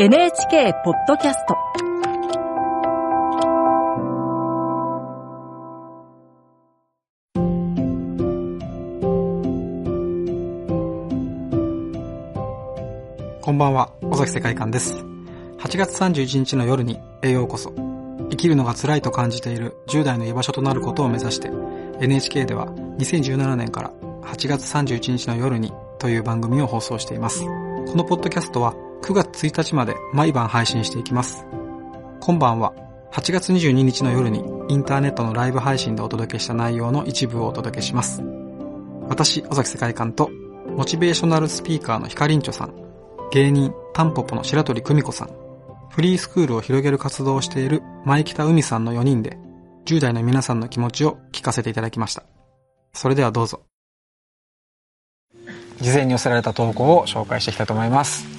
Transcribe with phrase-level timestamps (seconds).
[0.00, 1.56] NHK ポッドキャスト
[13.42, 14.94] こんばんは、尾崎世界観です。
[15.58, 17.72] 8月31日の夜に栄養こそ。
[18.30, 21.50] 生きるのが辛いと感じている10代の居場所となることを目指して、
[22.00, 23.90] NHK では2017年から
[24.22, 27.42] 8月31日の夜にという番組を放送しています。
[27.42, 27.48] こ
[27.96, 31.46] のポッドキャストは9月1日まで毎晩配信していきます。
[32.20, 32.74] 今晩は
[33.12, 38.22] 8月22日の夜にインターネットのライブ配信でお届けした内容の一部をお届けします。
[39.08, 40.30] 私、尾崎世界観と
[40.76, 42.74] モチベーショナルスピーカーのヒカリンチョさん、
[43.30, 45.30] 芸人タンポポの白鳥久美子さん、
[45.90, 49.38] フリースクールを広げる活動をしている前北海さんの4人で
[49.86, 52.24] 10代の皆さんの気持ちを聞かせていただきました。
[52.92, 53.62] それではどうぞ。
[55.80, 58.37] 事前に寄せられた投稿を紹介していきたいと思います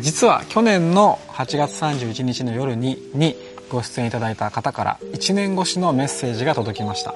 [0.00, 3.36] 実は去年の8月31日の夜にに
[3.70, 7.14] ご出演いただいた方から1年越しのメッセージが届きました。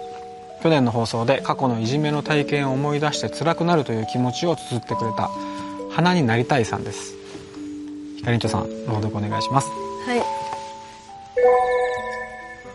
[0.62, 5.30] 去年の放送で過去のいじめの体験を思い出して辛くなるという気持ちを綴ってくれた
[5.90, 7.14] 花になりたいさんです。
[8.16, 9.68] ひかりんちょさん朗読お願いします。
[10.06, 10.22] はい。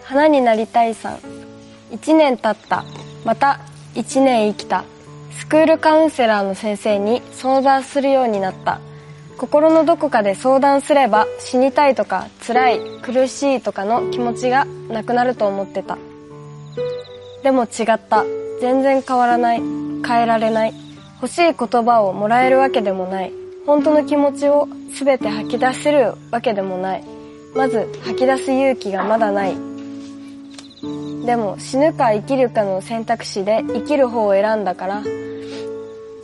[0.04, 1.18] 花になりたいさん。
[1.92, 2.84] 1年経った。
[3.26, 3.60] また
[3.96, 4.84] 1年生きた。
[5.40, 8.80] スクールカウンセラーの先生に相談するようになった。
[9.40, 15.98] 心のどこかで相談すれば死にたいとか辛い苦しいとかの気持ちがなくなると思ってた。
[17.42, 18.26] でも違った。
[18.60, 19.62] 全然変わらない。
[20.06, 20.74] 変えられない。
[21.22, 23.32] 欲しい言葉をもらえるわけでもない。
[23.66, 24.68] 本当の気持ちを
[25.00, 27.04] 全て吐き出せるわけでもない。
[27.56, 29.56] まず吐き出す勇気がまだない。
[31.26, 35.02] でも死ぬか生きるかの選択肢で生きる方を選んだから。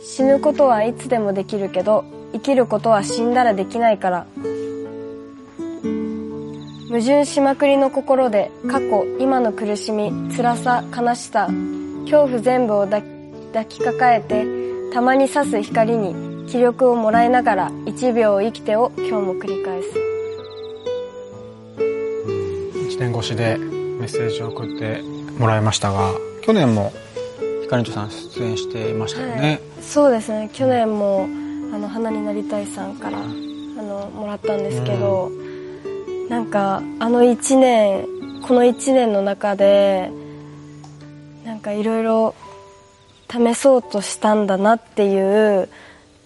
[0.04, 4.26] 死ぬことはいつでもできるけど生きることは死んだらできないから。
[6.88, 11.48] 矛盾しまくりの心で過去今の苦しみ辛さ悲しさ
[12.04, 13.02] 恐怖全部を抱
[13.68, 14.46] きかかえて
[14.94, 19.88] たまに差す光に気力をもらいながら1秒生きてを今日も繰り返す。
[22.96, 25.02] 1年越しでメッセージを送って
[25.38, 26.92] もらいましたが去年も
[27.62, 30.48] ひかりんとさん出演していましたよね、はい、そうですね。
[30.52, 31.28] 去年も
[31.72, 38.06] あの花になりたいさんからあのもらったんですけど、うん、なんかあの1年
[38.42, 40.10] この1年の中で
[41.44, 42.34] なんかいろいろ
[43.30, 45.68] 試そうとしたんだなっていう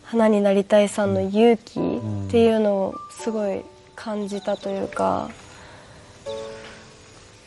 [0.05, 3.63] 花になりたいさんの勇気っていうのをすごい
[3.95, 5.31] 感じたというか、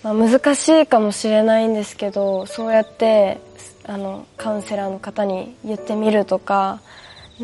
[0.01, 3.41] まあ、難しいかもしれないんですけどそうやって
[3.85, 6.81] あのカウンセラーの方に言ってみるとか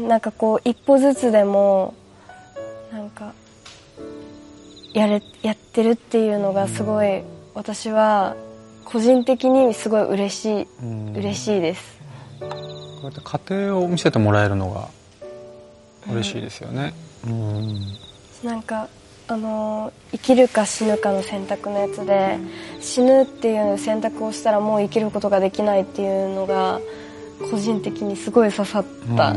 [0.08, 1.94] なんかこう一歩ずつでも
[2.92, 3.34] なんか
[4.94, 7.22] やれやってるっていうのがすごい
[7.54, 8.36] 私は
[8.86, 10.68] 個人的にすごい嬉しい
[11.16, 12.00] 嬉しいです。
[12.40, 12.48] こ
[13.02, 14.90] うやって家庭を見せてもらえるのが
[16.12, 16.94] 嬉しいですよね、
[17.26, 17.76] うん、
[18.44, 18.88] なんか
[19.28, 22.38] あの生きるか死ぬかの選択のやつで
[22.82, 26.82] 死ぬっていう選択をしたらもう生きることができないっていうのが
[27.52, 28.86] 個人的にすごい刺さっ
[29.16, 29.34] た、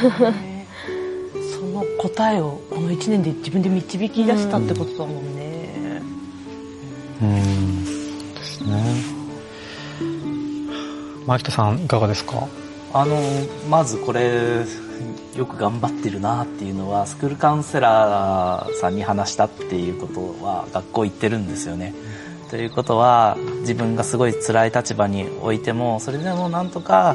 [0.00, 6.02] その答えをこの1年で自分で導き出したってことだもんね。
[7.20, 7.84] うん。
[8.34, 8.82] ですね。
[11.26, 12.46] 前北さんいかがですか？
[12.94, 13.20] あの
[13.68, 14.64] まずこれ
[15.36, 21.92] よく頑張ってるなっていうのはスクールカウンセラーさんに話したっていうことは学校行ってるんですよね。
[22.50, 27.14] ということは自分がすごい辛い立場においてもそれでもなんとか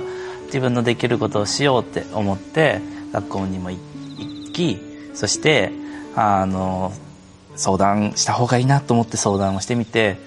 [0.53, 2.79] 自分のできることをしようって思って
[3.11, 3.79] 学校にも行
[4.53, 4.77] き
[5.15, 5.71] そして
[6.15, 6.93] あの
[7.55, 10.17] 相談した方がいいなと思って相談をしてみて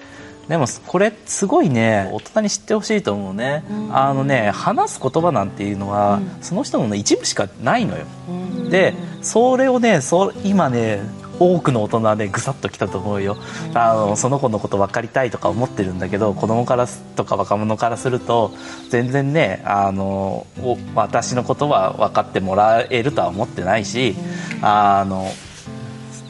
[0.49, 10.99] でもこれすごいね大人に知ってほしいと思うね、うん、あのね話す言葉なんていうのは、うん、その人の一部しかないのよ、うん、でそれをねそ今ね
[11.39, 13.37] 多くの大人はねぐさっときたと思うよ。
[13.73, 18.53] あのその子のこと分かりたいとか思ってるんだけど子供からとか若者からすると
[18.89, 20.47] 全然ねあの
[20.95, 24.15] 私のことは分かってもらえるとは思ってないし
[24.61, 25.27] あの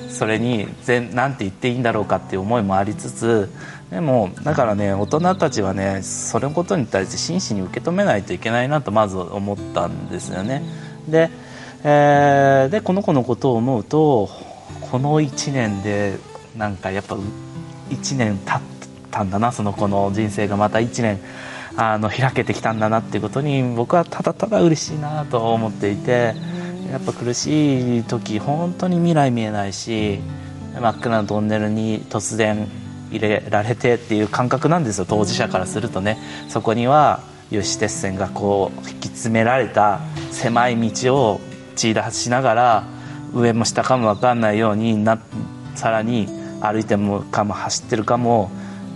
[0.09, 0.67] それに
[1.13, 3.49] 何て言っていいんだろうかっていう思いもありつつ
[3.91, 10.63] でもだからね大人たちはねそれのことに対して真摯に受け止めないといけないなとまず思ったんですよね。
[11.07, 11.29] で,、
[11.83, 14.29] えー、でこの子のことを思うと
[14.91, 16.17] この1年で
[16.57, 17.17] なんかやっぱ
[17.89, 18.61] 1年経っ
[19.11, 21.19] たんだなその子の人生がまた1年
[21.75, 26.33] あの開けてきたんだなっていうことに僕はただただ嬉しいなと思っていて
[26.91, 30.19] やっぱ苦しい時本当に未来見えないし
[30.73, 32.67] 真っ暗なトンネルに突然
[33.11, 36.17] 入れられてっていう感覚なんですよ当事者からするとね。
[36.49, 40.01] そこには有刺鉄線がこう引き詰められた
[40.31, 41.41] 狭い道を
[41.75, 42.96] 血出しながら
[43.33, 45.19] 上も下かも分かんないようにな
[45.75, 46.27] さらに
[46.61, 48.49] 歩いてもかも走ってるかも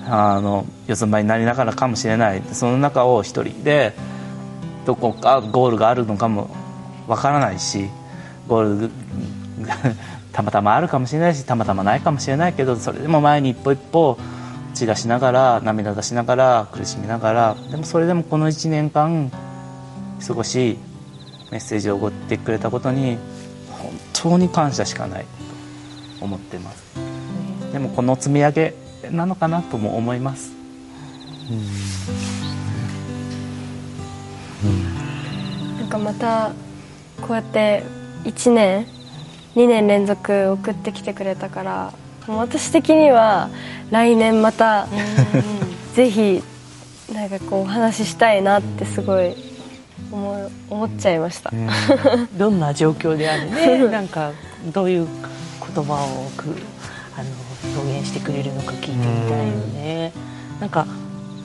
[0.08, 2.42] あの四つん這いになりながらかもしれない。
[2.54, 3.94] その中を一人で
[4.86, 6.50] どこかゴールがあるのかも
[7.08, 7.88] わからないし
[8.48, 8.92] ゴール
[10.34, 14.18] たまたまあるかもしれないしたまたまないかもしれないけどそれでも前に一歩一歩
[14.74, 19.32] 血出しながら涙出しながら苦しみながらでもそれでもこの1年間
[20.20, 20.78] 少し
[21.52, 23.18] メッセージを送ってくれたことに
[24.22, 25.26] 当に感謝しかない
[26.20, 26.84] と思ってます。
[27.74, 28.74] でもこの積み上げ
[29.12, 30.52] なのかなとも思います。
[35.80, 36.52] なんかまた
[37.22, 37.84] こうやって
[38.24, 38.86] 1年
[39.56, 41.94] 2年連続送ってきてくれたから
[42.28, 43.50] 私的には
[43.90, 44.88] 来年また
[45.96, 46.44] ぜひ
[47.12, 49.51] なんかこうお話ししたいなってすごい
[50.12, 51.52] 思い思っちゃいました、
[52.38, 53.88] どんな状況であれね。
[53.90, 54.32] なんか
[54.74, 55.08] どういう
[55.74, 56.56] 言葉をく
[57.18, 57.30] あの
[57.80, 60.12] 表現してくれるのか聞いてみたいよね。
[60.60, 60.86] なんか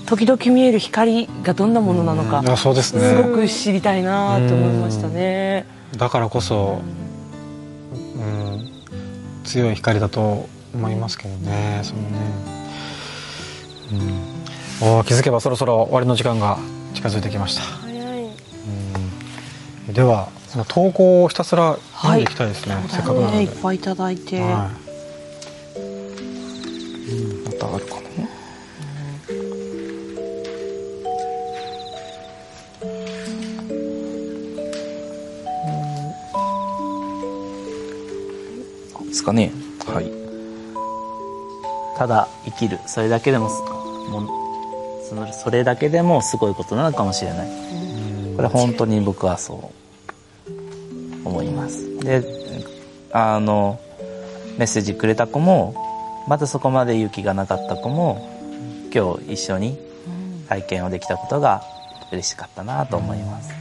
[0.07, 5.67] 時々見える光がどんなものなのかいやそうですねすごく知りたいなって思いましたね。
[5.97, 6.81] だからこそ、
[8.17, 8.71] うん、
[9.45, 12.09] 強い光だと思いますけどねそのね、
[14.83, 16.59] うん、おー気づけばそろそろ終わりの時間が
[16.95, 17.86] 近づいてきました、
[19.97, 23.39] ではその投稿をひたすら読んでいきたいですね、せっかくなので。
[23.39, 24.71] ねいっぱいいただいて、は
[25.75, 25.81] い。
[25.81, 28.03] うん、またあるかな
[39.07, 39.51] ですかね。
[39.87, 40.13] はい。
[41.97, 47.49] ただ生きるそれだけでもすもうそのそれだけでもすごいことなのかもしれない。
[48.37, 49.76] これ本当に僕はそう
[51.27, 51.99] 思います。
[52.01, 52.23] で
[53.13, 53.79] あの
[54.59, 55.75] メッセージくれた子も
[56.29, 58.29] まだそこまで勇気がなかった子も
[58.93, 59.79] 今日一緒に
[60.49, 61.63] 体験をできたことが
[62.13, 63.53] 嬉しかったなと思います。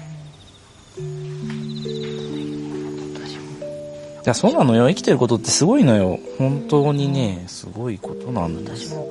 [4.26, 4.88] いやそうなのよ。
[4.88, 6.20] 生きてることってすごいのよ。
[6.40, 8.96] 本当にねすごいことなんです。
[8.96, 9.08] 私も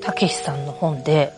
[0.00, 1.32] たけしさんの本で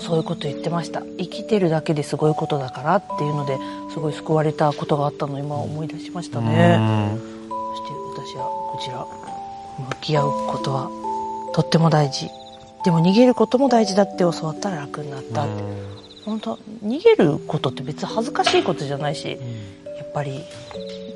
[0.00, 1.02] そういうこと言ってました。
[1.18, 3.56] 生きてるだけですごいことだからっていうので
[3.96, 6.78] すごい救われたことがあったのを今思い出しましたね。
[7.48, 9.06] そして私はこちら
[9.88, 10.90] 向き合うことは
[11.54, 12.28] とっても大事。
[12.84, 15.62] でも逃げることも大事だって教わったら楽になったって。
[16.26, 19.38] 本当逃げることって別に恥ずかしいことじゃないし
[19.96, 20.44] やっぱり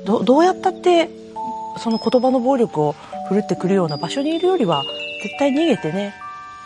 [0.05, 1.09] どどうやったって
[1.77, 2.95] その言葉の暴力を
[3.27, 4.83] 振るってくるような場所にいるよりは
[5.21, 6.15] 絶対逃げてね、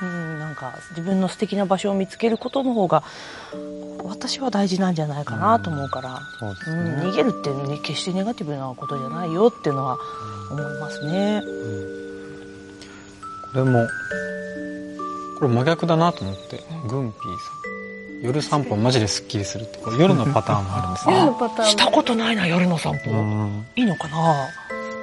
[0.01, 3.03] うん、なんか自分の素敵な場所を見つけることの方が
[4.07, 6.77] 私は大事なんじゃないかなと思うから、そうですうん、
[7.11, 9.97] 逃げるって、ね、決してネガティブなことじゃないよっていうのは
[10.51, 11.41] 思いますね。
[13.53, 13.87] これも
[15.39, 17.65] これ真逆だなと思ってグンピーさん。
[18.21, 21.69] 夜散歩マジですっきりするってこれ夜のパターンもあるんですね。
[21.69, 23.65] したことないな夜の散歩、うん。
[23.75, 24.47] いいのかな？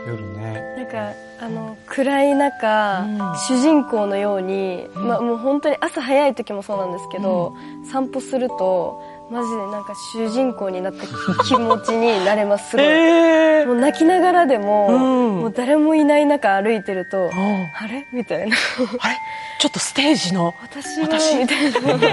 [0.06, 0.74] 夜ね。
[0.76, 3.18] なんかあの暗い中、うん。
[3.48, 5.08] 主人公のように、うん。
[5.08, 7.54] まあ、もう本当に朝早い時もそうなんですけど、
[7.90, 11.06] 散歩するとマジでなんか主人公になった
[11.44, 12.70] 気持ちになれます。
[12.70, 14.92] すごい、えもう泣きながらでも、う
[15.38, 15.40] ん。
[15.42, 17.30] もう誰もいない中歩いてると、うん。
[17.30, 18.06] あれ？
[18.12, 18.56] みたいな。
[19.00, 19.16] あれ？
[19.58, 21.36] ちょっとステージの私は私？
[21.38, 21.80] みたいな。
[21.82, 22.06] 感じ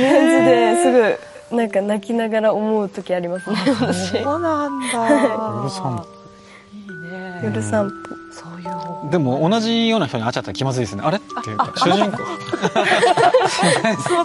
[0.00, 0.92] です
[1.50, 4.22] ぐなんか泣きながら思う時ありますね私。
[4.22, 6.13] そうなんだ
[7.44, 7.94] 夜散歩。
[8.32, 9.10] そういう方法。
[9.10, 11.02] でも同じような人に会っちゃったら気まずいですね。
[11.04, 11.18] あれ？
[11.18, 12.18] っていうか主人公。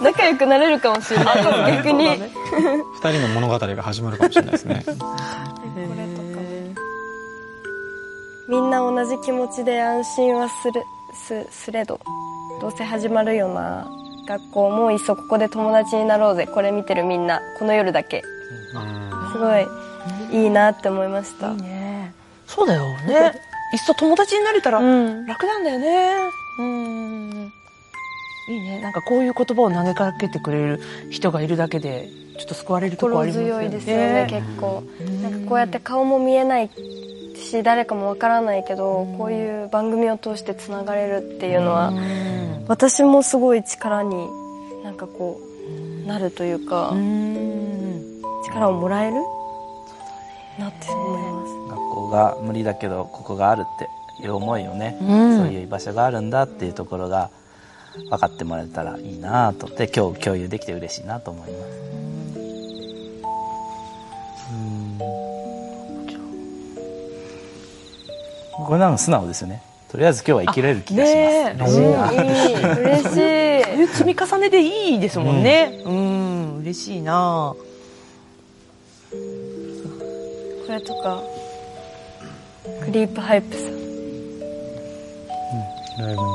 [0.02, 1.44] 仲良くなれるかもしれない。
[1.76, 4.82] 逆に、二人の物語が始まるかもしれないですね。
[4.86, 6.42] これとかも
[8.48, 12.00] みんな同じ気持ちで安心はするすすれど
[12.60, 13.86] どうせ始まるよな。
[14.26, 16.46] 学校もういっそここで友達になろうぜ。
[16.46, 17.40] これ見てるみんな。
[17.58, 18.22] この夜だけ。
[19.32, 19.66] すごい
[20.42, 21.50] いいなって思いました。
[21.50, 21.79] いいね
[22.54, 22.96] そうだよ。
[23.06, 23.32] ね。
[23.72, 25.26] いっそ友達になれたらうん。
[25.26, 26.16] 楽なんだよね。
[26.58, 27.52] うん。
[28.48, 28.80] いいね。
[28.82, 30.80] なんかこういう言葉を投げかけてくれる
[31.10, 33.68] 人がいるだけでちょっと救われるところあ心りますよね。
[33.68, 34.82] 強いですよね結構。
[35.22, 36.70] なんかこうやって顔も見えない
[37.36, 42.64] し誰かもわからないけどこういう番組を通してつながれるっていうのはうん。
[42.66, 44.26] 私もすごい力に
[44.82, 45.40] なんかこ
[46.04, 48.20] うなるというかうん。
[48.46, 49.16] 力をもらえる？
[50.58, 51.59] なって思います
[51.90, 53.78] 学校が無理だけどここがあるっ
[54.18, 55.36] ていう思いをね、うん。
[55.38, 57.30] そういう居場所があるんだっていうところが
[58.08, 59.66] 分かってもらえたらいいなと。
[59.66, 61.80] で今日共有できて嬉しいなと思います。
[68.66, 69.62] これなんか素直ですよね。
[69.90, 71.14] とりあえず今日は生きれる気がし
[71.58, 71.88] ます、嬉
[72.46, 73.16] しい嬉し
[73.84, 73.88] い。
[73.96, 75.80] 積み重ねでいいですもんね。
[75.84, 77.56] うん、嬉しいな。
[79.10, 81.20] これとか
[82.62, 83.62] クリープハイプさ。
[83.62, 83.70] ん
[85.98, 86.28] ライブに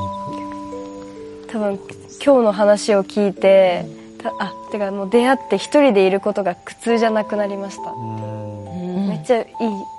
[1.48, 1.78] 多分
[2.24, 3.86] 今日の話を聞いて
[4.18, 9.08] たあてかもう出会って一人でいることが苦痛じゃなくなりました、うん。
[9.08, 9.46] めっちゃい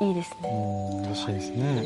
[0.01, 0.49] いいいですね。
[0.51, 0.53] う
[1.01, 1.83] ん嬉しいですね。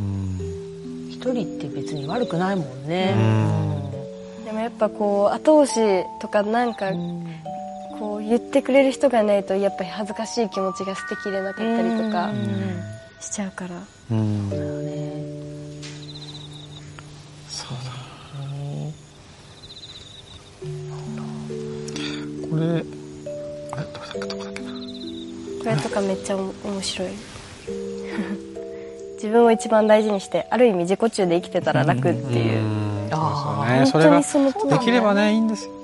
[0.00, 1.08] うん。
[1.10, 3.14] 一人って別に悪くないもんね。
[4.44, 6.90] でもやっぱこう後押しとかなんか
[8.00, 12.30] こう言ってくれる人がいないとやっぱり恥ずかしい気持ちが捨てきれなかったりとか
[13.20, 13.76] しちゃうから。
[14.10, 14.48] うん。
[14.48, 14.56] こ
[22.56, 22.66] れあ
[23.76, 24.70] れどこだっけどこだっけな。
[24.70, 24.76] こ
[25.66, 27.08] れとかめっちゃお面白い。
[29.16, 32.60] 自分を一番大事にしてある意味自己中で生きてたら楽っていう。
[32.62, 33.10] うん。
[33.12, 34.52] あそうですよね。
[34.52, 35.79] 本当にそのできればねいいんですよ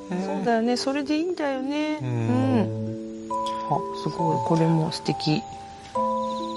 [0.47, 0.79] だよね。
[0.79, 1.99] それでいいんだよね。
[2.01, 3.29] ううん。
[3.29, 3.29] ん
[3.69, 4.39] あすごい。
[4.49, 5.43] これも素敵。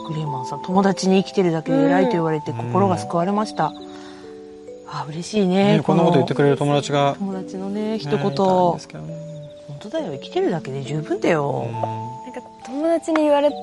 [0.10, 3.72] グレーマンさん友達に生きてるだけで偉いと言われて心が救われました、
[4.88, 5.78] あ嬉しいね。
[5.78, 7.16] ねこんなこと言ってくれる友達が。
[7.20, 8.26] 友達のね一ね言、ね。
[8.26, 8.78] 本
[9.80, 10.14] 当だよ。
[10.14, 11.68] 生きてるだけで十分だよ、
[12.26, 13.56] なんか友達に言われる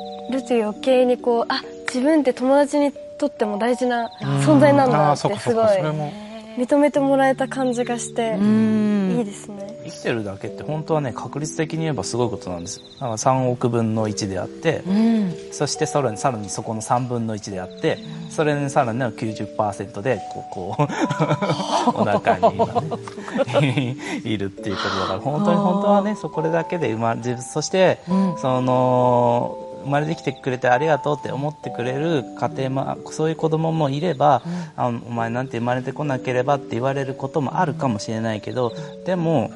[0.45, 4.09] と余計にこうあ自分って友達にとっても大事な
[4.45, 5.67] 存在なんだってすごい。
[5.67, 6.13] かそれも
[6.57, 9.17] 認めてもらえた感じがしてうん。
[9.19, 9.79] いいですね。
[9.85, 12.81] 生きてるだけって本当はね確率的に言えばすごいことなんです。
[12.81, 15.35] よだから3億分の1であって、うん。
[15.53, 17.99] そしてさらにさらにそこの3分の1であって
[18.31, 20.83] それにさらにの90%でこうこう
[22.01, 28.39] お腹に今ね いるっていうことだから本当に本当はねそこだけで生まれそして、うん。
[28.39, 34.43] その生まれてきてくれてありがとうって思ってくれる家庭もそういう子供もいれば、
[34.77, 38.73] あお前なんて生まれてこなければって言われることもあるかもしれないけど
[39.05, 39.51] でも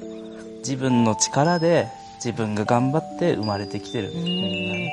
[0.58, 1.88] 自分の力で
[2.24, 4.10] 自分が頑張って生まれてきてる。
[4.14, 4.68] みん。
[4.68, 4.92] なね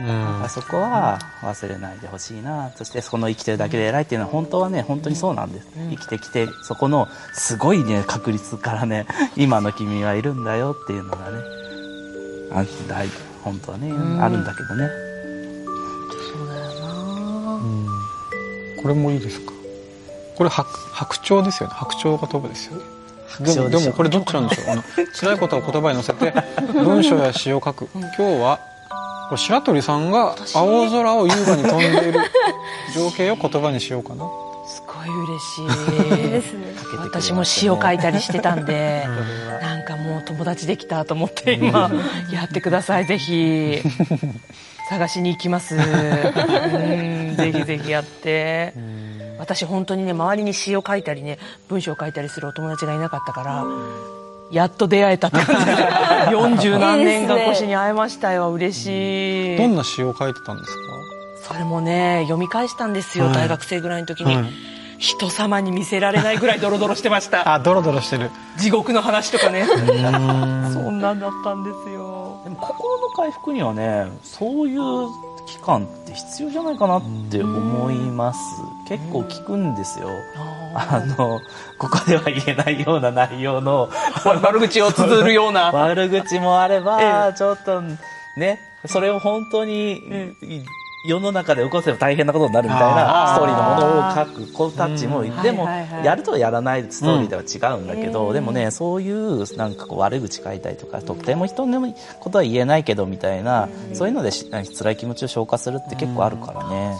[0.00, 0.44] うん。
[0.44, 2.70] あそこは忘れないでほしいな。
[2.76, 9.06] そしてその生きてるだけで偉いっていうのは本当はね本当にそうなんです、生きてきてそこのすごいね確率からね
[9.36, 11.58] 今の君はいるんだよっていうのがね
[12.52, 13.08] あ大
[13.44, 14.22] 本当はね、ん。
[14.22, 14.88] あるんだけどね。
[16.32, 17.54] そうだよな。
[17.54, 17.86] うん。
[18.82, 19.52] これもいいですか？
[20.36, 21.74] これ白白鳥ですよね。
[21.76, 22.84] 白鳥が飛ぶですよね。
[23.40, 24.70] でも鳥でもこれどっちなんでしょう？
[24.70, 24.82] あの
[25.14, 26.32] 辛いことを言葉に乗せて
[26.72, 27.88] 文章や詩を書く。
[27.94, 28.58] 今日は
[29.28, 32.20] これ白鳥さんが青空を優雅に飛んでいる
[32.94, 34.24] 情景を言葉にしようかな。
[34.24, 34.47] す
[35.06, 36.98] ごい嬉しい。
[37.00, 39.06] 私も詩を書いたりしてたんで、
[39.62, 41.90] なんかもう友達できたと思って今
[42.32, 43.06] やってください。
[43.06, 43.80] ぜひ。
[44.90, 45.76] 探しに行きます。
[45.76, 47.36] うん。
[47.36, 48.72] ぜひぜひやって。
[49.38, 51.38] 私本当にね周りに詩を書いたりね
[51.68, 53.64] 文章を書いたりするお友達がいなかったから
[54.50, 55.66] やっと出会えたって感じ。
[55.76, 55.82] で
[56.72, 58.50] 40何年か越しに会えましたよ。
[58.52, 59.58] 嬉しい。
[59.58, 61.52] どんな詩を書いてたんですか？
[61.52, 63.34] それもね読み返したんですよ、はい。
[63.34, 64.46] 大学生ぐらいの時に、はい
[64.98, 67.48] 人様に見せられないぐらいドロドロしてました。
[67.54, 68.30] あドロドロしてる。
[68.56, 69.60] 地獄の話とかね。
[69.60, 70.72] うん。
[70.72, 72.40] そんなんだったんですよ。
[72.44, 74.80] でも心の回復にはねそういう
[75.46, 78.38] 期間って必要じゃないかなって思います。
[78.88, 80.08] 結構聞くんですよ。
[80.74, 81.40] あの
[81.78, 83.88] ここでは言えないような内容の
[84.24, 85.70] 悪口を綴るような。
[85.72, 87.82] 悪口もあれば、えちょっと
[88.36, 90.02] ねそれを本当に、
[91.04, 95.68] 世の中で起こせば大変なことになるみたいなストーリーのものを書く子たちもでも、
[96.02, 98.34] やるとやらないストーリーでは違うんだけど、うん。
[98.34, 106.96] でもねそういうなんかこう悪口書いたりとかとても人のことは言えないけどみたいな、そういうのでし辛い気持ちを消化するって結構あるからね。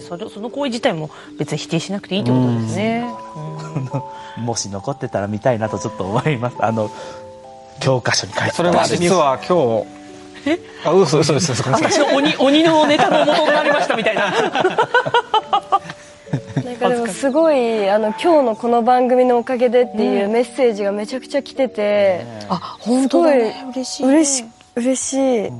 [0.00, 3.06] それその行為自体も別に否定しなくていいってことですね、
[4.36, 4.44] うん。
[4.44, 6.56] もし残ってたら見たいなとちょっと思います。
[6.60, 6.90] あの
[7.80, 10.03] 教科書に書いてたそれは実は今日
[10.84, 14.32] あ嘘嘘です嘘です私の鬼鬼のネタの元になりましたみたいな。
[16.64, 23.64] なんかでもすごいあの今日のこの番組のおかげでっていうメッセージがめちゃくちゃ来てて、あ本当だね。
[23.72, 24.44] 嬉しい嬉し
[24.76, 25.50] 嬉しい。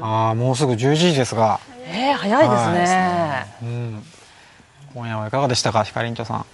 [0.00, 1.58] ああもうすぐ11時ですが、
[1.90, 3.46] えー、早いですね。
[3.62, 4.02] うん、
[4.94, 6.46] 今夜はいかがでしたかひかりんちょさん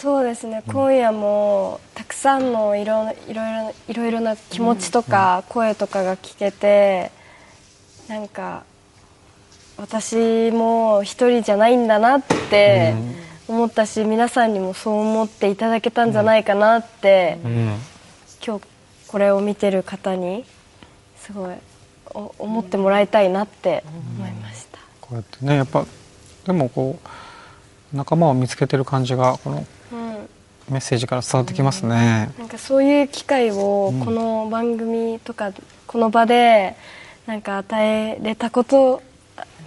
[0.00, 0.62] そうですね。
[0.66, 7.10] 今夜もたくさんのいろいろいろいろな気持ちとか声とかが聞けて
[8.08, 8.64] なんか
[9.76, 12.94] 私も一人じゃないんだなって
[13.46, 17.78] 思ったし、皆さんにもそう思っていただけたんじゃないかなって、うん。
[18.42, 18.64] 今日
[19.06, 20.46] これを見てる方に
[21.18, 21.54] すごい
[22.06, 23.84] お思ってもらいたいなって
[24.16, 24.78] 思いました。
[25.02, 25.84] こうやってねやっぱ
[26.46, 26.98] でもこ
[27.92, 29.66] う仲間を見つけてる感じがこのうん
[30.70, 32.32] メッセージから伝わってきますね。
[32.38, 35.52] なんかそういう機会をこの番組とか
[35.86, 36.76] この場で
[37.26, 39.02] なんか与えれたこと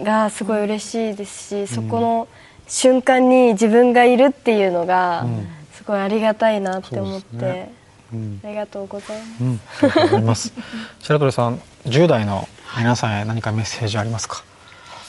[0.02, 2.28] がすごい嬉しいですし、そこの
[2.66, 5.26] 瞬間に自分がいるっていうのが
[5.74, 7.72] すごいありがたいなって思って、ね
[8.12, 9.42] うんありがとうございます。
[9.42, 10.52] うん、ありがとうございます。
[11.00, 14.44] 白鳥さん、10代の皆さんへ何かメッセージありますか？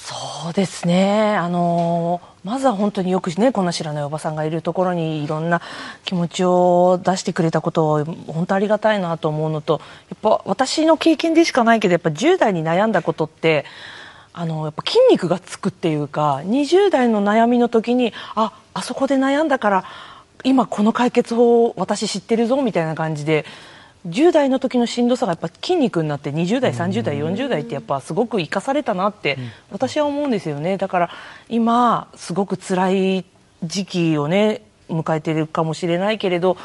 [0.06, 5.64] そうですね、あのまずは本当によくねこんな知らないおばさんがいるところにいろんな
[6.04, 9.82] 気持ちを出してくれたことを本当ありがたいなと思うのと
[10.12, 13.66] やっぱ私の経験でしかないけどやっぱ10代に悩んだことって
[14.32, 19.86] あのやっぱ筋肉がつくっていうか20代の悩みの時にああそこで悩んだから
[20.44, 23.44] 今この解決法を私知ってるぞみたいな感じで
[24.08, 29.38] 10代の時のしんどさがやっぱ筋肉になって20代30代40代ってやっぱすごく生かされたなって
[29.72, 30.78] 私は思うんですよね。
[30.78, 31.10] だから
[31.50, 33.26] 今すごく辛い
[33.64, 36.58] 時期をね迎えてるかもしれないけれど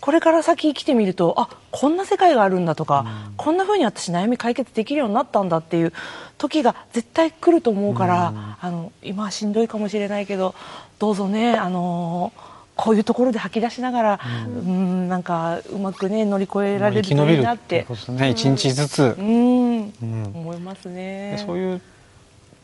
[0.00, 3.06] これから先生きてみるとあこんな世界があるんだとか、
[3.38, 5.94] こんな風に私悩み解決できるようになったんだっていう
[6.36, 10.54] 時が絶対来ると思うから、あの今はしんどいかもしれないけど
[10.98, 12.34] どうぞねあの
[12.76, 17.64] こういうところで吐き出しながら、うん、なんかうまくね乗り越えられるといいなって。
[17.64, 18.30] っていうことですね。
[18.30, 19.14] 一日ずつ。
[19.16, 20.32] う、ん、うん。
[20.34, 21.36] 思いますね。
[21.36, 21.80] でそういう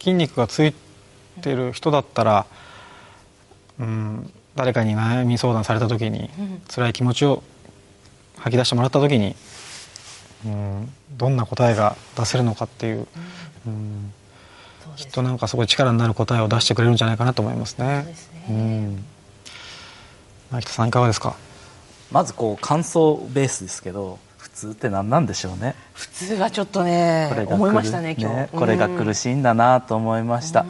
[0.00, 0.74] 筋肉がつい
[1.40, 2.46] てる人だったら、
[3.78, 6.30] うん、誰かに悩み相談された時に、
[6.68, 7.42] 辛い気持ちを
[8.38, 9.36] 吐き出してもらった時に、
[10.44, 13.06] うん、どんな答えが出せるのかっていう、
[13.66, 14.12] うん、
[14.82, 15.06] そうです。
[15.06, 18.04] きっとなんかすごい力になる答えを出してくれるんじゃないかなと思いますね。
[18.06, 18.46] ですね。
[18.48, 19.04] うん。
[20.50, 21.36] 前北さんいかがですか？
[22.10, 25.74] まずこう感想ベースですけど普通って何なんでしょうね？
[25.94, 30.64] 普通はちょっとねこれが思いましたね今日、これが苦しいんだなと思いました、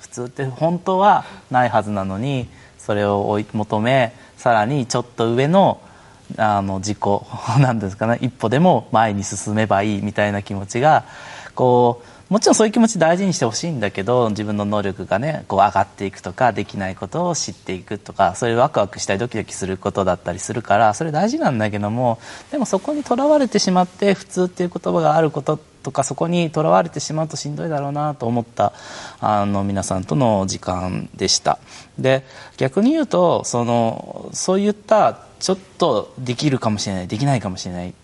[0.00, 5.80] 普通って本当はないはずなのにそれを追い求めさらにちょっと上の
[6.38, 6.98] あの自己
[7.60, 11.04] なんですかね一歩でも前に進めばいいみたいな気持ちが
[11.54, 22.20] こうもちろんそういう気持ち大事にしてほしいんだけど自分の能力がねこう上がっていくとかできないことを知っていくとかそういうワクワクしたりドキドキすることだったりするからそれ大事なんだけども
[22.52, 28.74] でもそこにとらわれてしまって普通っていう言葉があることとかそこにとらわれてしまうとしんどいだろうなと思った
[29.18, 31.58] あの皆さんとの時間でした。
[31.98, 32.24] で
[32.58, 37.94] 逆に言うとそのそういったちょっとできるかもしれないできないかもしれない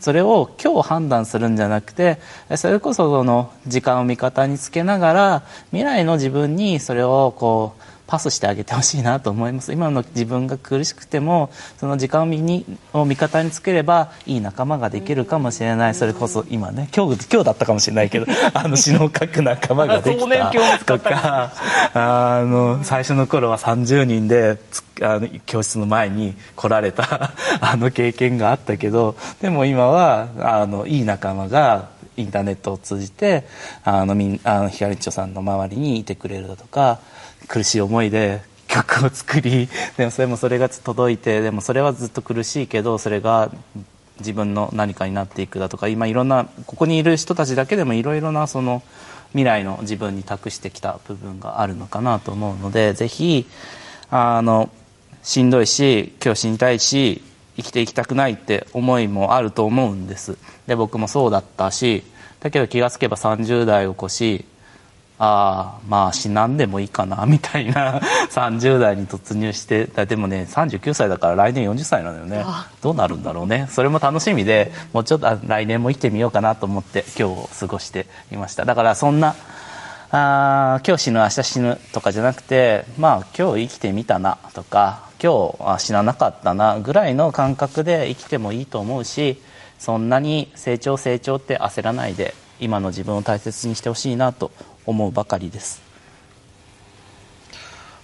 [0.00, 2.18] それを今日判断するんじゃなくて
[2.56, 9.70] それこそその時間を味方につけながら未来の自分にそれをこうパスしてあげてほしいなと思います。
[9.72, 15.94] 今の自分が苦しくてもその時間を身にを味方につければいい仲間ができるかもしれない。
[15.94, 20.52] それこそ今ね今日今日だったかもしれないけど あの詩の書く仲間ができた
[20.84, 21.52] とか。
[21.94, 33.44] あの最初の頃は30人でつあの教室の前に来られたあの経験があったけどでも今はあのいい仲間がインターネットを通じて
[33.84, 37.00] あのみんあのひかりちょさんの周りにいてくれるだとか
[37.46, 43.50] 苦しい思いで曲を作りでもそれもそれが届いてでもそれはずっと苦しいけどそれが
[44.18, 48.82] 自分の何かになっていくだとか今いろんなここにいる人たちだけでもいろいろなその
[49.30, 53.46] 未来の自分に託してきた部分があるのかなと思うのでぜひ
[54.10, 54.70] あの
[55.22, 57.22] しんどいし今日死にたいし
[57.58, 60.38] 生きていきたくないって思いもあると思うんです。
[60.66, 62.04] で僕もそうだったし
[62.40, 64.44] だけど気がつけば30代を越し
[65.18, 67.98] ああまあ死なんでもいいかな みたいな
[68.30, 72.44] 30代に突入してだでもね39歳だから来年40歳なのよね。
[72.80, 73.66] どうなるんだろうね。
[73.70, 78.64] それも楽しみでもうちょっとあ来年も生きてみようかなと思って今日を過ごしていました。
[78.64, 79.34] だからそんな
[80.12, 89.40] あー今日死ぬ明日死ぬとかじゃなくてまあ今日生きてみたなとか今日は死ななかったなぐらいの感覚で生きてもいいと思うし
[89.78, 94.50] そんなに成長成長って焦らないで今の自分を大切にしてほしいなと
[94.86, 95.82] 思うばかりです。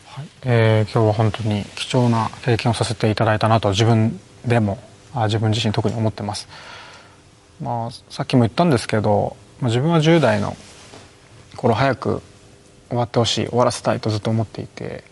[0.06, 0.26] はい。
[0.42, 4.78] えー今日は本当に貴重な経験をさせていただいたなと自分でも
[5.14, 6.48] 自分自身特に思ってます、
[7.60, 10.56] まあ、さっきも言ったんですけど、まあ、自分は10代の
[11.56, 12.22] 頃早く
[12.88, 15.02] 終わってほしい終わらせたいとずっと思っていて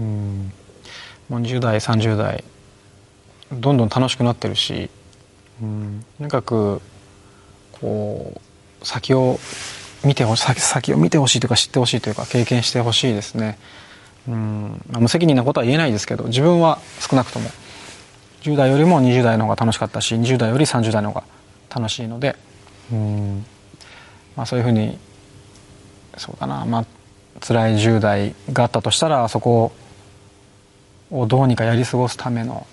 [0.00, 0.52] うん。
[1.28, 2.44] もう20代30代
[3.52, 4.90] どんどん楽しくなってるし
[5.62, 6.80] うんとにかく
[7.72, 8.40] こ
[8.82, 9.38] う先を
[10.04, 13.58] 見てほし先先を見てほしいというか知ってほしいというか経験してほしいですね。
[14.28, 17.50] うん、まあ無責任なことは言えないですけど自分は少なくとも
[18.42, 21.26] 10代よりも20代の方が楽しかったし20代より30代の方が
[21.74, 22.36] 楽しいので
[22.90, 23.44] うん、
[24.36, 24.98] まあ、そういうふうに
[26.16, 26.86] そうだなまあ
[27.40, 29.72] 辛い10代があったとしたらそこを
[31.26, 32.66] どうにかやり過ごすための、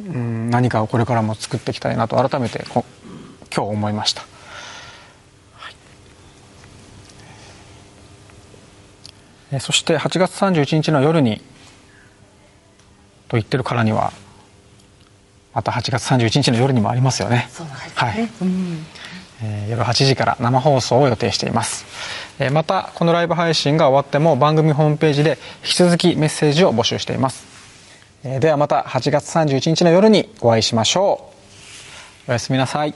[0.00, 2.84] うん、何かをこれからも作っていきたいなと改めてこ
[3.54, 4.22] 今日思いました。
[9.52, 11.38] えーそして8月31日の夜に
[13.28, 14.12] と言ってるからには
[15.54, 17.48] また8月31日の夜にもありますよね。
[17.64, 17.70] ね。
[17.94, 18.84] はいうん。
[19.42, 21.84] えー夜8時から生放送を予定しています、
[22.38, 27.46] えーまたこのライブ配信が終わっても番組ホームページで引き続きメッセージを募集しています、
[28.24, 31.30] えーではまた8月31日の夜にお会いしましょ
[32.26, 32.30] う。
[32.30, 32.94] おやすみなさい。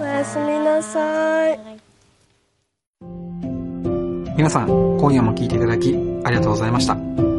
[0.00, 1.60] おやすみなさい。
[4.36, 4.66] 皆さん
[4.98, 7.31] 今夜も聞いていただきありがとうございました